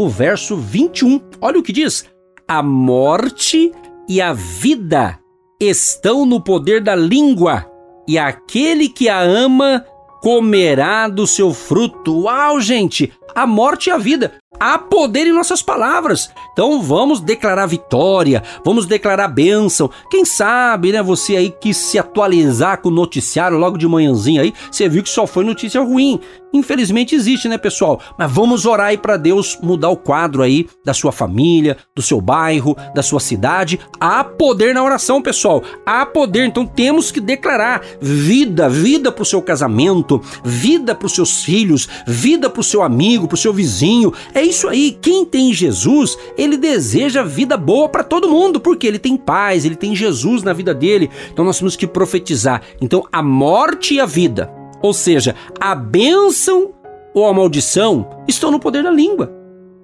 o 0.00 0.08
verso 0.08 0.56
21. 0.56 1.20
Olha 1.40 1.58
o 1.58 1.62
que 1.62 1.72
diz: 1.72 2.06
A 2.48 2.62
morte 2.62 3.70
e 4.08 4.20
a 4.20 4.32
vida 4.32 5.18
estão 5.60 6.24
no 6.24 6.40
poder 6.40 6.82
da 6.82 6.96
língua, 6.96 7.70
e 8.08 8.18
aquele 8.18 8.88
que 8.88 9.10
a 9.10 9.20
ama 9.20 9.84
comerá 10.22 11.06
do 11.06 11.26
seu 11.26 11.52
fruto. 11.52 12.22
Uau, 12.22 12.60
gente! 12.60 13.12
A 13.34 13.46
morte 13.46 13.88
e 13.88 13.92
a 13.92 13.98
vida. 13.98 14.39
Há 14.58 14.78
poder 14.78 15.28
em 15.28 15.32
nossas 15.32 15.62
palavras. 15.62 16.30
Então 16.52 16.82
vamos 16.82 17.20
declarar 17.20 17.66
vitória, 17.66 18.42
vamos 18.64 18.84
declarar 18.84 19.28
bênção. 19.28 19.88
Quem 20.10 20.24
sabe, 20.24 20.90
né? 20.90 21.02
Você 21.02 21.36
aí 21.36 21.50
quis 21.50 21.76
se 21.76 21.98
atualizar 21.98 22.82
com 22.82 22.88
o 22.88 22.92
noticiário 22.92 23.56
logo 23.56 23.78
de 23.78 23.86
manhãzinha 23.86 24.42
aí, 24.42 24.52
você 24.70 24.88
viu 24.88 25.02
que 25.02 25.08
só 25.08 25.26
foi 25.26 25.44
notícia 25.44 25.80
ruim. 25.80 26.20
Infelizmente 26.52 27.14
existe, 27.14 27.48
né, 27.48 27.56
pessoal? 27.56 28.00
Mas 28.18 28.30
vamos 28.30 28.66
orar 28.66 28.88
aí 28.88 28.98
para 28.98 29.16
Deus 29.16 29.56
mudar 29.62 29.88
o 29.88 29.96
quadro 29.96 30.42
aí 30.42 30.68
da 30.84 30.92
sua 30.92 31.12
família, 31.12 31.76
do 31.94 32.02
seu 32.02 32.20
bairro, 32.20 32.76
da 32.92 33.04
sua 33.04 33.20
cidade. 33.20 33.78
Há 34.00 34.24
poder 34.24 34.74
na 34.74 34.82
oração, 34.82 35.22
pessoal. 35.22 35.62
Há 35.86 36.04
poder, 36.04 36.46
então 36.46 36.66
temos 36.66 37.12
que 37.12 37.20
declarar 37.20 37.82
vida, 38.00 38.68
vida 38.68 39.12
para 39.12 39.22
o 39.22 39.26
seu 39.26 39.40
casamento, 39.40 40.20
vida 40.42 40.92
para 40.92 41.06
os 41.06 41.14
seus 41.14 41.44
filhos, 41.44 41.88
vida 42.04 42.50
para 42.50 42.60
o 42.60 42.64
seu 42.64 42.82
amigo, 42.82 43.28
para 43.28 43.36
o 43.36 43.38
seu 43.38 43.52
vizinho. 43.52 44.12
É 44.34 44.39
isso 44.42 44.68
aí. 44.68 44.98
Quem 45.00 45.24
tem 45.24 45.52
Jesus, 45.52 46.16
ele 46.36 46.56
deseja 46.56 47.22
vida 47.22 47.56
boa 47.56 47.88
para 47.88 48.04
todo 48.04 48.28
mundo, 48.28 48.60
porque 48.60 48.86
ele 48.86 48.98
tem 48.98 49.16
paz, 49.16 49.64
ele 49.64 49.76
tem 49.76 49.94
Jesus 49.94 50.42
na 50.42 50.52
vida 50.52 50.74
dele. 50.74 51.10
Então 51.32 51.44
nós 51.44 51.58
temos 51.58 51.76
que 51.76 51.86
profetizar. 51.86 52.62
Então 52.80 53.04
a 53.12 53.22
morte 53.22 53.94
e 53.94 54.00
a 54.00 54.06
vida 54.06 54.60
ou 54.82 54.94
seja, 54.94 55.34
a 55.60 55.74
bênção 55.74 56.72
ou 57.12 57.26
a 57.26 57.34
maldição 57.34 58.08
estão 58.26 58.50
no 58.50 58.60
poder 58.60 58.82
da 58.82 58.90
língua. 58.90 59.32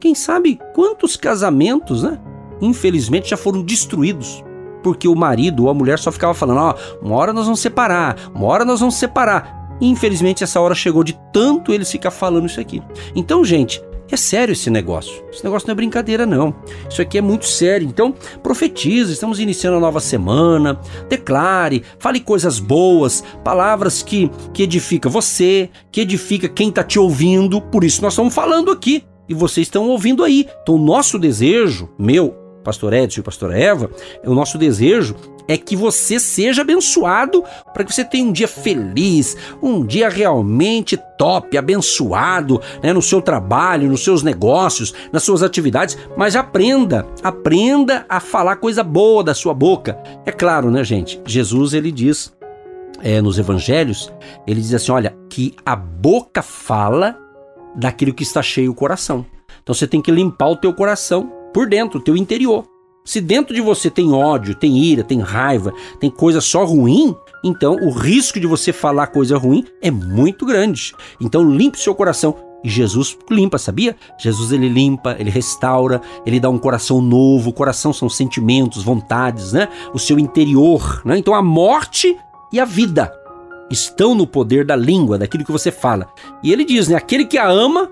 Quem 0.00 0.14
sabe 0.14 0.58
quantos 0.74 1.16
casamentos, 1.16 2.02
né? 2.02 2.18
Infelizmente 2.60 3.30
já 3.30 3.36
foram 3.36 3.62
destruídos. 3.62 4.42
Porque 4.82 5.08
o 5.08 5.14
marido 5.14 5.64
ou 5.64 5.70
a 5.70 5.74
mulher 5.74 5.98
só 5.98 6.10
ficava 6.12 6.32
falando: 6.32 6.60
ó, 6.60 6.74
oh, 6.74 7.06
uma 7.06 7.16
hora 7.16 7.32
nós 7.32 7.44
vamos 7.44 7.60
separar, 7.60 8.16
uma 8.34 8.46
hora 8.46 8.64
nós 8.64 8.80
vamos 8.80 8.94
separar. 8.94 9.76
Infelizmente 9.80 10.42
essa 10.42 10.60
hora 10.60 10.74
chegou 10.74 11.04
de 11.04 11.18
tanto 11.32 11.72
eles 11.72 11.90
ficar 11.90 12.10
falando 12.10 12.46
isso 12.46 12.60
aqui. 12.60 12.82
Então, 13.14 13.44
gente, 13.44 13.82
é 14.14 14.16
sério 14.16 14.52
esse 14.52 14.70
negócio. 14.70 15.24
Esse 15.32 15.44
negócio 15.44 15.66
não 15.66 15.72
é 15.72 15.76
brincadeira, 15.76 16.24
não. 16.24 16.54
Isso 16.88 17.02
aqui 17.02 17.18
é 17.18 17.20
muito 17.20 17.46
sério. 17.46 17.86
Então, 17.86 18.14
profetize, 18.42 19.12
estamos 19.12 19.40
iniciando 19.40 19.76
a 19.76 19.80
nova 19.80 20.00
semana. 20.00 20.78
Declare, 21.08 21.82
fale 21.98 22.20
coisas 22.20 22.58
boas, 22.58 23.24
palavras 23.42 24.02
que, 24.02 24.30
que 24.52 24.62
edifica 24.62 25.08
você, 25.08 25.68
que 25.90 26.00
edifica 26.00 26.48
quem 26.48 26.68
está 26.68 26.84
te 26.84 26.98
ouvindo. 26.98 27.60
Por 27.60 27.82
isso 27.82 28.02
nós 28.02 28.12
estamos 28.12 28.34
falando 28.34 28.70
aqui. 28.70 29.04
E 29.28 29.34
vocês 29.34 29.66
estão 29.66 29.88
ouvindo 29.88 30.22
aí. 30.22 30.46
Então, 30.62 30.78
nosso 30.78 31.18
desejo, 31.18 31.88
meu, 31.98 32.30
pastor 32.62 32.92
Edson 32.92 33.20
e 33.20 33.24
pastora 33.24 33.58
Eva, 33.58 33.90
o 34.24 34.34
nosso 34.34 34.56
desejo 34.56 35.16
é 35.48 35.56
que 35.56 35.76
você 35.76 36.18
seja 36.18 36.62
abençoado 36.62 37.42
para 37.72 37.84
que 37.84 37.94
você 37.94 38.04
tenha 38.04 38.26
um 38.26 38.32
dia 38.32 38.48
feliz, 38.48 39.36
um 39.62 39.84
dia 39.84 40.08
realmente 40.08 40.96
top, 41.18 41.56
abençoado, 41.56 42.60
né, 42.82 42.92
no 42.92 43.02
seu 43.02 43.22
trabalho, 43.22 43.88
nos 43.88 44.04
seus 44.04 44.22
negócios, 44.22 44.94
nas 45.12 45.22
suas 45.22 45.42
atividades, 45.42 45.96
mas 46.16 46.36
aprenda, 46.36 47.06
aprenda 47.22 48.04
a 48.08 48.20
falar 48.20 48.56
coisa 48.56 48.82
boa 48.82 49.22
da 49.22 49.34
sua 49.34 49.54
boca. 49.54 49.98
É 50.24 50.32
claro, 50.32 50.70
né, 50.70 50.84
gente? 50.84 51.20
Jesus 51.24 51.72
ele 51.74 51.90
diz 51.90 52.34
é, 53.02 53.20
nos 53.20 53.38
evangelhos, 53.38 54.12
ele 54.46 54.60
diz 54.60 54.74
assim, 54.74 54.92
olha, 54.92 55.16
que 55.28 55.54
a 55.64 55.76
boca 55.76 56.42
fala 56.42 57.18
daquilo 57.74 58.14
que 58.14 58.22
está 58.22 58.42
cheio 58.42 58.70
o 58.70 58.74
coração. 58.74 59.24
Então 59.62 59.74
você 59.74 59.86
tem 59.86 60.00
que 60.00 60.10
limpar 60.10 60.48
o 60.48 60.56
teu 60.56 60.72
coração 60.72 61.30
por 61.52 61.68
dentro, 61.68 61.98
o 61.98 62.02
teu 62.02 62.16
interior. 62.16 62.64
Se 63.06 63.20
dentro 63.20 63.54
de 63.54 63.60
você 63.60 63.88
tem 63.88 64.12
ódio, 64.12 64.54
tem 64.54 64.76
ira, 64.76 65.04
tem 65.04 65.20
raiva, 65.20 65.72
tem 66.00 66.10
coisa 66.10 66.40
só 66.40 66.64
ruim, 66.64 67.14
então 67.44 67.76
o 67.76 67.90
risco 67.90 68.40
de 68.40 68.46
você 68.48 68.72
falar 68.72 69.06
coisa 69.06 69.38
ruim 69.38 69.64
é 69.80 69.92
muito 69.92 70.44
grande. 70.44 70.92
Então 71.20 71.48
limpe 71.48 71.78
seu 71.78 71.94
coração. 71.94 72.34
E 72.64 72.68
Jesus 72.68 73.16
limpa, 73.30 73.58
sabia? 73.58 73.94
Jesus 74.18 74.50
ele 74.50 74.68
limpa, 74.68 75.14
ele 75.20 75.30
restaura, 75.30 76.02
ele 76.26 76.40
dá 76.40 76.50
um 76.50 76.58
coração 76.58 77.00
novo. 77.00 77.50
O 77.50 77.52
coração 77.52 77.92
são 77.92 78.08
sentimentos, 78.08 78.82
vontades, 78.82 79.52
né? 79.52 79.68
O 79.94 80.00
seu 80.00 80.18
interior, 80.18 81.00
né? 81.04 81.16
Então 81.16 81.32
a 81.32 81.42
morte 81.42 82.16
e 82.52 82.58
a 82.58 82.64
vida 82.64 83.12
estão 83.70 84.16
no 84.16 84.26
poder 84.26 84.64
da 84.64 84.74
língua, 84.74 85.16
daquilo 85.16 85.44
que 85.44 85.52
você 85.52 85.70
fala. 85.70 86.08
E 86.42 86.52
ele 86.52 86.64
diz, 86.64 86.88
né? 86.88 86.96
Aquele 86.96 87.24
que 87.24 87.38
a 87.38 87.48
ama, 87.48 87.88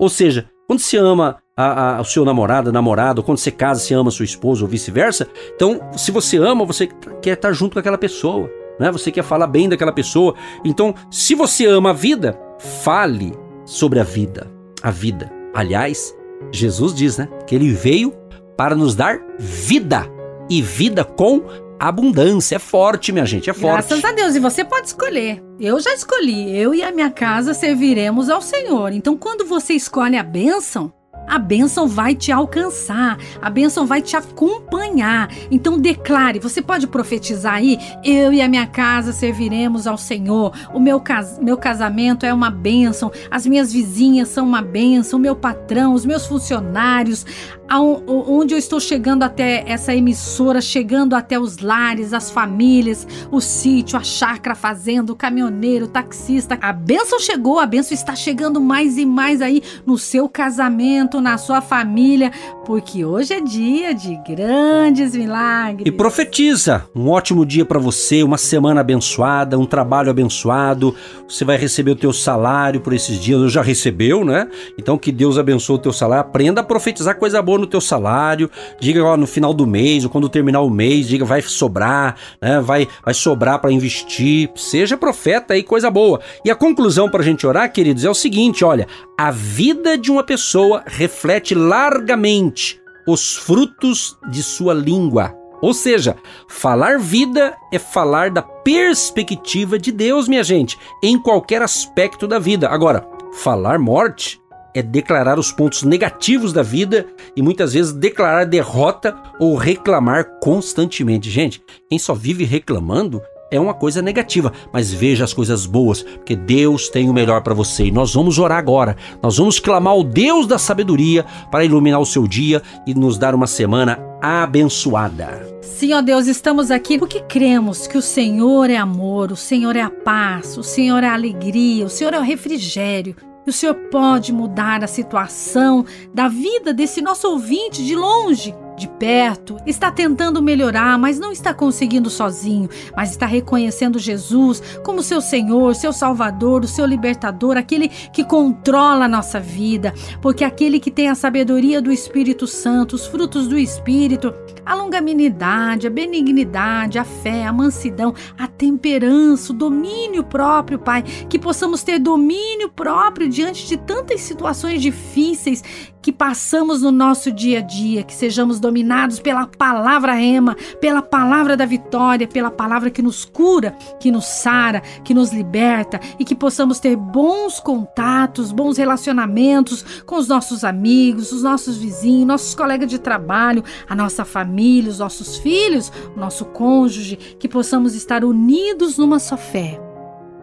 ou 0.00 0.08
seja, 0.08 0.50
quando 0.66 0.80
se 0.80 0.96
ama 0.96 1.38
a, 1.58 1.96
a, 1.96 2.00
o 2.00 2.04
seu 2.04 2.24
namorado, 2.24 2.72
namorado, 2.72 3.20
quando 3.20 3.38
você 3.38 3.50
casa, 3.50 3.80
você 3.80 3.92
ama 3.92 4.12
sua 4.12 4.24
esposa 4.24 4.62
ou 4.62 4.68
vice-versa. 4.68 5.26
Então, 5.56 5.80
se 5.96 6.12
você 6.12 6.36
ama, 6.36 6.64
você 6.64 6.86
quer 7.20 7.32
estar 7.32 7.52
junto 7.52 7.72
com 7.72 7.80
aquela 7.80 7.98
pessoa, 7.98 8.48
né? 8.78 8.92
Você 8.92 9.10
quer 9.10 9.24
falar 9.24 9.48
bem 9.48 9.68
daquela 9.68 9.92
pessoa. 9.92 10.36
Então, 10.64 10.94
se 11.10 11.34
você 11.34 11.66
ama 11.66 11.90
a 11.90 11.92
vida, 11.92 12.38
fale 12.84 13.32
sobre 13.64 13.98
a 13.98 14.04
vida. 14.04 14.48
A 14.84 14.92
vida. 14.92 15.32
Aliás, 15.52 16.14
Jesus 16.52 16.94
diz, 16.94 17.18
né, 17.18 17.28
que 17.44 17.56
ele 17.56 17.72
veio 17.72 18.14
para 18.56 18.76
nos 18.76 18.94
dar 18.94 19.20
vida 19.36 20.06
e 20.48 20.62
vida 20.62 21.02
com 21.02 21.42
abundância. 21.80 22.54
É 22.54 22.60
forte, 22.60 23.10
minha 23.10 23.26
gente, 23.26 23.50
é 23.50 23.52
forte. 23.52 23.88
Graças 23.88 24.04
a 24.04 24.12
Deus. 24.12 24.36
E 24.36 24.38
você 24.38 24.64
pode 24.64 24.86
escolher. 24.86 25.42
Eu 25.58 25.80
já 25.80 25.92
escolhi. 25.92 26.56
Eu 26.56 26.72
e 26.72 26.84
a 26.84 26.92
minha 26.92 27.10
casa 27.10 27.52
serviremos 27.52 28.30
ao 28.30 28.40
Senhor. 28.40 28.92
Então, 28.92 29.16
quando 29.16 29.44
você 29.44 29.74
escolhe 29.74 30.16
a 30.16 30.22
bênção, 30.22 30.92
a 31.28 31.38
bênção 31.38 31.86
vai 31.86 32.14
te 32.14 32.32
alcançar, 32.32 33.18
a 33.40 33.50
bênção 33.50 33.86
vai 33.86 34.00
te 34.00 34.16
acompanhar. 34.16 35.30
Então 35.50 35.78
declare, 35.78 36.38
você 36.38 36.62
pode 36.62 36.86
profetizar 36.86 37.54
aí: 37.54 37.78
eu 38.04 38.32
e 38.32 38.40
a 38.40 38.48
minha 38.48 38.66
casa 38.66 39.12
serviremos 39.12 39.86
ao 39.86 39.98
Senhor, 39.98 40.52
o 40.72 40.80
meu, 40.80 41.00
cas 41.00 41.38
meu 41.38 41.56
casamento 41.56 42.24
é 42.24 42.32
uma 42.32 42.50
bênção, 42.50 43.12
as 43.30 43.46
minhas 43.46 43.72
vizinhas 43.72 44.28
são 44.28 44.46
uma 44.46 44.62
bênção, 44.62 45.18
o 45.18 45.22
meu 45.22 45.36
patrão, 45.36 45.94
os 45.94 46.04
meus 46.04 46.26
funcionários, 46.26 47.24
onde 47.70 48.54
eu 48.54 48.58
estou 48.58 48.80
chegando 48.80 49.22
até 49.22 49.62
essa 49.66 49.94
emissora, 49.94 50.60
chegando 50.60 51.14
até 51.14 51.38
os 51.38 51.58
lares, 51.58 52.14
as 52.14 52.30
famílias, 52.30 53.06
o 53.30 53.40
sítio, 53.40 53.98
a 53.98 54.02
chácara, 54.02 54.52
a 54.52 54.56
fazenda, 54.56 55.12
o 55.12 55.16
caminhoneiro, 55.16 55.84
o 55.84 55.88
taxista. 55.88 56.58
A 56.60 56.72
bênção 56.72 57.20
chegou, 57.20 57.58
a 57.58 57.66
bênção 57.66 57.94
está 57.94 58.14
chegando 58.14 58.60
mais 58.60 58.96
e 58.96 59.04
mais 59.04 59.42
aí 59.42 59.62
no 59.84 59.98
seu 59.98 60.28
casamento, 60.28 61.17
na 61.20 61.38
sua 61.38 61.60
família, 61.60 62.30
porque 62.64 63.04
hoje 63.04 63.34
é 63.34 63.40
dia 63.40 63.94
de 63.94 64.16
grandes 64.26 65.14
milagres. 65.14 65.86
E 65.86 65.90
profetiza 65.90 66.84
um 66.94 67.08
ótimo 67.08 67.44
dia 67.44 67.64
para 67.64 67.78
você, 67.78 68.22
uma 68.22 68.38
semana 68.38 68.80
abençoada, 68.80 69.58
um 69.58 69.66
trabalho 69.66 70.10
abençoado. 70.10 70.94
Você 71.28 71.44
vai 71.44 71.56
receber 71.56 71.92
o 71.92 71.96
teu 71.96 72.12
salário 72.12 72.80
por 72.80 72.92
esses 72.92 73.18
dias, 73.18 73.52
já 73.52 73.62
recebeu, 73.62 74.24
né? 74.24 74.48
Então 74.78 74.98
que 74.98 75.12
Deus 75.12 75.38
abençoe 75.38 75.76
o 75.76 75.78
teu 75.78 75.92
salário. 75.92 76.28
Aprenda 76.28 76.60
a 76.60 76.64
profetizar 76.64 77.16
coisa 77.16 77.40
boa 77.40 77.58
no 77.58 77.66
teu 77.66 77.80
salário, 77.80 78.50
diga 78.80 79.02
ó, 79.04 79.16
no 79.16 79.26
final 79.26 79.54
do 79.54 79.66
mês 79.66 80.04
ou 80.04 80.10
quando 80.10 80.28
terminar 80.28 80.60
o 80.60 80.70
mês, 80.70 81.08
diga 81.08 81.24
vai 81.24 81.42
sobrar, 81.42 82.16
né? 82.40 82.60
Vai, 82.60 82.88
vai 83.04 83.14
sobrar 83.14 83.58
para 83.60 83.72
investir. 83.72 84.50
Seja 84.54 84.96
profeta 84.96 85.54
aí, 85.54 85.62
coisa 85.62 85.90
boa. 85.90 86.20
E 86.44 86.50
a 86.50 86.54
conclusão 86.54 87.10
para 87.10 87.20
a 87.20 87.24
gente 87.24 87.46
orar, 87.46 87.72
queridos, 87.72 88.04
é 88.04 88.10
o 88.10 88.14
seguinte: 88.14 88.64
olha, 88.64 88.86
a 89.16 89.30
vida 89.30 89.96
de 89.96 90.10
uma 90.10 90.22
pessoa 90.22 90.82
reflete 91.08 91.54
largamente 91.54 92.78
os 93.06 93.34
frutos 93.34 94.18
de 94.30 94.42
sua 94.42 94.74
língua. 94.74 95.34
Ou 95.62 95.72
seja, 95.72 96.14
falar 96.46 96.98
vida 96.98 97.56
é 97.72 97.78
falar 97.78 98.30
da 98.30 98.42
perspectiva 98.42 99.78
de 99.78 99.90
Deus, 99.90 100.28
minha 100.28 100.44
gente, 100.44 100.78
em 101.02 101.18
qualquer 101.18 101.62
aspecto 101.62 102.28
da 102.28 102.38
vida. 102.38 102.68
Agora, 102.68 103.08
falar 103.32 103.78
morte 103.78 104.38
é 104.74 104.82
declarar 104.82 105.38
os 105.38 105.50
pontos 105.50 105.82
negativos 105.82 106.52
da 106.52 106.62
vida 106.62 107.06
e 107.34 107.40
muitas 107.40 107.72
vezes 107.72 107.94
declarar 107.94 108.44
derrota 108.44 109.16
ou 109.40 109.56
reclamar 109.56 110.38
constantemente. 110.42 111.30
Gente, 111.30 111.62
quem 111.88 111.98
só 111.98 112.12
vive 112.14 112.44
reclamando 112.44 113.22
é 113.50 113.58
uma 113.58 113.74
coisa 113.74 114.02
negativa, 114.02 114.52
mas 114.72 114.92
veja 114.92 115.24
as 115.24 115.32
coisas 115.32 115.64
boas, 115.64 116.02
porque 116.02 116.36
Deus 116.36 116.88
tem 116.88 117.08
o 117.08 117.14
melhor 117.14 117.42
para 117.42 117.54
você. 117.54 117.86
E 117.86 117.90
nós 117.90 118.12
vamos 118.12 118.38
orar 118.38 118.58
agora. 118.58 118.96
Nós 119.22 119.38
vamos 119.38 119.58
clamar 119.58 119.94
ao 119.94 120.04
Deus 120.04 120.46
da 120.46 120.58
sabedoria 120.58 121.24
para 121.50 121.64
iluminar 121.64 122.00
o 122.00 122.06
seu 122.06 122.26
dia 122.26 122.62
e 122.86 122.94
nos 122.94 123.16
dar 123.16 123.34
uma 123.34 123.46
semana 123.46 123.98
abençoada. 124.20 125.48
Sim, 125.62 125.94
ó 125.94 126.02
Deus, 126.02 126.26
estamos 126.26 126.70
aqui 126.70 126.98
porque 126.98 127.20
cremos 127.20 127.86
que 127.86 127.96
o 127.96 128.02
Senhor 128.02 128.68
é 128.68 128.76
amor, 128.76 129.32
o 129.32 129.36
Senhor 129.36 129.76
é 129.76 129.82
a 129.82 129.90
paz, 129.90 130.56
o 130.58 130.62
Senhor 130.62 131.02
é 131.02 131.08
a 131.08 131.14
alegria, 131.14 131.86
o 131.86 131.90
Senhor 131.90 132.12
é 132.12 132.18
o 132.18 132.22
refrigério. 132.22 133.16
O 133.46 133.52
Senhor 133.52 133.74
pode 133.90 134.30
mudar 134.30 134.84
a 134.84 134.86
situação 134.86 135.86
da 136.12 136.28
vida 136.28 136.74
desse 136.74 137.00
nosso 137.00 137.28
ouvinte 137.28 137.82
de 137.82 137.94
longe 137.94 138.54
de 138.78 138.88
perto, 138.88 139.56
está 139.66 139.90
tentando 139.90 140.40
melhorar, 140.40 140.96
mas 140.98 141.18
não 141.18 141.32
está 141.32 141.52
conseguindo 141.52 142.08
sozinho, 142.08 142.68
mas 142.96 143.10
está 143.10 143.26
reconhecendo 143.26 143.98
Jesus 143.98 144.62
como 144.84 145.02
seu 145.02 145.20
Senhor, 145.20 145.74
seu 145.74 145.92
Salvador, 145.92 146.62
o 146.64 146.68
seu 146.68 146.86
libertador, 146.86 147.56
aquele 147.56 147.88
que 147.88 148.24
controla 148.24 149.04
a 149.06 149.08
nossa 149.08 149.40
vida, 149.40 149.92
porque 150.22 150.44
aquele 150.44 150.78
que 150.78 150.90
tem 150.90 151.08
a 151.08 151.14
sabedoria 151.14 151.82
do 151.82 151.92
Espírito 151.92 152.46
Santo, 152.46 152.94
os 152.94 153.06
frutos 153.06 153.48
do 153.48 153.58
Espírito, 153.58 154.32
a 154.64 154.74
longanimidade, 154.74 155.86
a 155.86 155.90
benignidade, 155.90 156.98
a 156.98 157.04
fé, 157.04 157.44
a 157.44 157.52
mansidão, 157.52 158.14
a 158.38 158.46
temperança, 158.46 159.52
o 159.52 159.56
domínio 159.56 160.22
próprio, 160.22 160.78
Pai, 160.78 161.02
que 161.02 161.38
possamos 161.38 161.82
ter 161.82 161.98
domínio 161.98 162.68
próprio 162.68 163.28
diante 163.28 163.66
de 163.66 163.76
tantas 163.76 164.20
situações 164.20 164.80
difíceis 164.80 165.62
que 166.08 166.12
passamos 166.12 166.80
no 166.80 166.90
nosso 166.90 167.30
dia 167.30 167.58
a 167.58 167.60
dia, 167.60 168.02
que 168.02 168.14
sejamos 168.14 168.58
dominados 168.58 169.20
pela 169.20 169.46
palavra 169.46 170.14
rema, 170.14 170.56
pela 170.80 171.02
palavra 171.02 171.54
da 171.54 171.66
vitória, 171.66 172.26
pela 172.26 172.50
palavra 172.50 172.90
que 172.90 173.02
nos 173.02 173.26
cura, 173.26 173.76
que 174.00 174.10
nos 174.10 174.24
sara, 174.24 174.80
que 175.04 175.12
nos 175.12 175.32
liberta 175.32 176.00
e 176.18 176.24
que 176.24 176.34
possamos 176.34 176.80
ter 176.80 176.96
bons 176.96 177.60
contatos, 177.60 178.52
bons 178.52 178.78
relacionamentos 178.78 180.02
com 180.06 180.16
os 180.16 180.26
nossos 180.26 180.64
amigos, 180.64 181.30
os 181.30 181.42
nossos 181.42 181.76
vizinhos, 181.76 182.26
nossos 182.26 182.54
colegas 182.54 182.88
de 182.88 182.98
trabalho, 182.98 183.62
a 183.86 183.94
nossa 183.94 184.24
família, 184.24 184.90
os 184.90 185.00
nossos 185.00 185.36
filhos, 185.36 185.92
o 186.16 186.18
nosso 186.18 186.46
cônjuge, 186.46 187.16
que 187.38 187.46
possamos 187.46 187.94
estar 187.94 188.24
unidos 188.24 188.96
numa 188.96 189.18
só 189.18 189.36
fé 189.36 189.78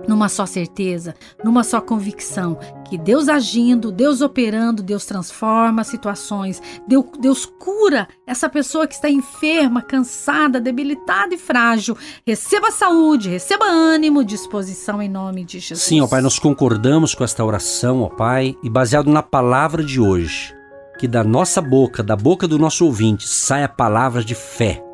numa 0.08 0.30
só 0.30 0.46
certeza, 0.46 1.16
numa 1.44 1.64
só 1.64 1.82
convicção 1.82 2.58
que 2.90 2.98
Deus 2.98 3.28
agindo, 3.28 3.92
Deus 3.92 4.22
operando, 4.22 4.84
Deus 4.84 5.06
transforma 5.06 5.84
situações, 5.84 6.62
Deus, 6.88 7.06
Deus 7.20 7.46
cura 7.46 8.08
essa 8.26 8.48
pessoa 8.48 8.88
que 8.88 8.94
está 8.94 9.10
enferma, 9.10 9.82
cansada, 9.82 10.62
debilitada 10.62 11.34
e 11.34 11.38
frágil. 11.38 11.98
Receba 12.26 12.72
saúde, 12.72 13.30
receba 13.30 13.66
ânimo, 13.66 14.24
disposição 14.24 15.02
em 15.02 15.10
nome 15.10 15.44
de 15.44 15.60
Jesus. 15.60 15.82
Sim, 15.82 16.02
ó 16.02 16.08
Pai, 16.08 16.22
nós 16.22 16.38
concordamos 16.38 17.16
com 17.16 17.24
esta 17.24 17.44
oração, 17.44 18.02
ó 18.02 18.10
Pai, 18.10 18.56
e 18.62 18.70
baseado 18.70 19.10
na 19.10 19.24
palavra 19.24 19.84
de 19.84 20.00
hoje, 20.00 20.56
que 21.00 21.08
da 21.08 21.24
nossa 21.24 21.62
boca, 21.62 22.04
da 22.04 22.16
boca 22.16 22.48
do 22.48 22.60
nosso 22.60 22.86
ouvinte, 22.86 23.28
saia 23.28 23.68
palavras 23.68 24.24
de 24.24 24.36
fé 24.36 24.85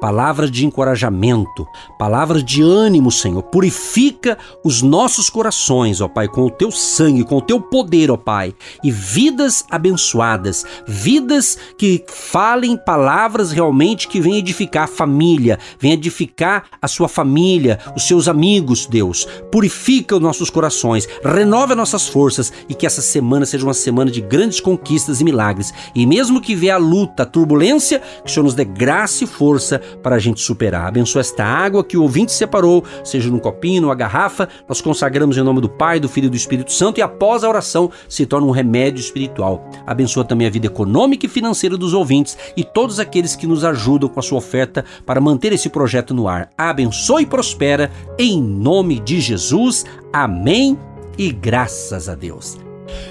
palavras 0.00 0.50
de 0.50 0.64
encorajamento, 0.64 1.66
palavras 1.98 2.44
de 2.44 2.62
ânimo, 2.62 3.10
Senhor. 3.10 3.42
Purifica 3.42 4.38
os 4.64 4.82
nossos 4.82 5.30
corações, 5.30 6.00
ó 6.00 6.08
Pai, 6.08 6.28
com 6.28 6.42
o 6.42 6.50
teu 6.50 6.70
sangue, 6.70 7.24
com 7.24 7.36
o 7.36 7.42
teu 7.42 7.60
poder, 7.60 8.10
ó 8.10 8.16
Pai, 8.16 8.54
e 8.82 8.90
vidas 8.90 9.64
abençoadas, 9.70 10.64
vidas 10.86 11.58
que 11.76 12.04
falem 12.08 12.76
palavras 12.76 13.52
realmente 13.52 14.08
que 14.08 14.20
venham 14.20 14.38
edificar 14.38 14.84
a 14.84 14.88
família, 14.88 15.58
venham 15.78 15.94
edificar 15.94 16.64
a 16.80 16.88
sua 16.88 17.08
família, 17.08 17.78
os 17.96 18.06
seus 18.06 18.28
amigos, 18.28 18.86
Deus. 18.86 19.26
Purifica 19.50 20.16
os 20.16 20.22
nossos 20.22 20.50
corações, 20.50 21.08
renova 21.24 21.74
nossas 21.74 22.08
forças 22.08 22.52
e 22.68 22.74
que 22.74 22.86
essa 22.86 23.02
semana 23.02 23.46
seja 23.46 23.64
uma 23.64 23.74
semana 23.74 24.10
de 24.10 24.20
grandes 24.20 24.60
conquistas 24.60 25.20
e 25.20 25.24
milagres. 25.24 25.72
E 25.94 26.06
mesmo 26.06 26.40
que 26.40 26.54
venha 26.54 26.74
a 26.74 26.78
luta, 26.78 27.22
a 27.22 27.26
turbulência, 27.26 28.00
que 28.24 28.30
o 28.30 28.32
Senhor 28.32 28.44
nos 28.44 28.54
dê 28.54 28.64
graça 28.64 29.24
e 29.24 29.26
força 29.26 29.80
para 30.02 30.16
a 30.16 30.18
gente 30.18 30.40
superar. 30.40 30.86
Abençoa 30.86 31.20
esta 31.20 31.44
água 31.44 31.84
que 31.84 31.96
o 31.96 32.02
ouvinte 32.02 32.32
separou, 32.32 32.84
seja 33.04 33.30
no 33.30 33.40
copinho, 33.40 33.82
numa 33.82 33.94
garrafa. 33.94 34.48
Nós 34.68 34.80
consagramos 34.80 35.36
em 35.36 35.42
nome 35.42 35.60
do 35.60 35.68
Pai, 35.68 36.00
do 36.00 36.08
Filho 36.08 36.26
e 36.26 36.30
do 36.30 36.36
Espírito 36.36 36.72
Santo 36.72 36.98
e 36.98 37.02
após 37.02 37.44
a 37.44 37.48
oração 37.48 37.90
se 38.08 38.26
torna 38.26 38.46
um 38.46 38.50
remédio 38.50 39.00
espiritual. 39.00 39.68
Abençoa 39.86 40.24
também 40.24 40.46
a 40.46 40.50
vida 40.50 40.66
econômica 40.66 41.26
e 41.26 41.28
financeira 41.28 41.76
dos 41.76 41.94
ouvintes 41.94 42.36
e 42.56 42.64
todos 42.64 43.00
aqueles 43.00 43.36
que 43.36 43.46
nos 43.46 43.64
ajudam 43.64 44.08
com 44.08 44.20
a 44.20 44.22
sua 44.22 44.38
oferta 44.38 44.84
para 45.04 45.20
manter 45.20 45.52
esse 45.52 45.68
projeto 45.68 46.14
no 46.14 46.28
ar. 46.28 46.50
Abençoe 46.56 47.22
e 47.22 47.26
prospera 47.26 47.90
em 48.18 48.40
nome 48.42 49.00
de 49.00 49.20
Jesus. 49.20 49.84
Amém 50.12 50.78
e 51.16 51.30
graças 51.30 52.08
a 52.08 52.14
Deus. 52.14 52.56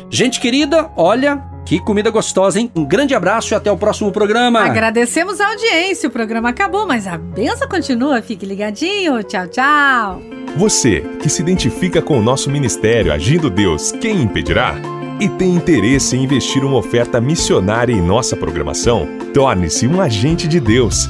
Gente 0.09 0.39
querida, 0.39 0.89
olha, 0.95 1.44
que 1.68 1.81
comida 1.81 2.10
gostosa, 2.10 2.62
hein? 2.62 2.72
Um 2.74 2.86
grande 2.86 3.14
abraço 3.14 3.54
e 3.54 3.56
até 3.56 3.69
o 3.69 3.75
próximo 3.75 4.10
programa. 4.10 4.62
Agradecemos 4.62 5.42
a 5.42 5.50
audiência. 5.50 6.08
O 6.08 6.12
programa 6.12 6.48
acabou, 6.48 6.88
mas 6.88 7.06
a 7.06 7.18
benção 7.18 7.68
continua. 7.68 8.22
Fique 8.22 8.46
ligadinho. 8.46 9.22
Tchau, 9.24 9.48
tchau. 9.48 10.22
Você 10.56 11.02
que 11.22 11.28
se 11.30 11.42
identifica 11.42 12.02
com 12.02 12.18
o 12.18 12.24
nosso 12.24 12.50
ministério 12.50 13.12
Agindo 13.12 13.50
Deus, 13.50 13.92
quem 13.92 14.22
impedirá? 14.22 14.75
E 15.19 15.28
tem 15.28 15.56
interesse 15.56 16.16
em 16.16 16.24
investir 16.24 16.64
uma 16.64 16.78
oferta 16.78 17.19
missionária 17.19 17.92
em 17.92 18.02
nossa 18.02 18.38
programação? 18.38 19.06
Torne-se 19.34 19.86
um 19.88 20.00
agente 20.00 20.48
de 20.48 20.62
Deus 20.62 21.10